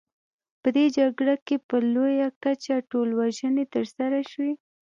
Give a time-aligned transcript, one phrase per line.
[0.61, 4.53] په دې جګړه کې په لویه کچه ټولوژنې ترسره شوې.